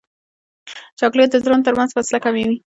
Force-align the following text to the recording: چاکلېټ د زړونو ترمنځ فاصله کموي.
چاکلېټ 0.99 1.29
د 1.31 1.35
زړونو 1.43 1.65
ترمنځ 1.67 1.89
فاصله 1.95 2.19
کموي. 2.25 2.57